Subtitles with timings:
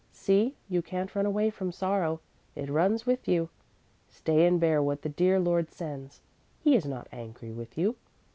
[0.11, 2.21] See, you can't run away from sorrow,
[2.55, 3.49] it runs with you.
[4.09, 6.21] Stay and bear what the dear Lord sends.
[6.59, 7.95] He is not angry with you.